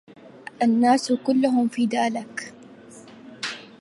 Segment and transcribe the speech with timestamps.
[0.63, 2.53] الناس كلهم فدى لك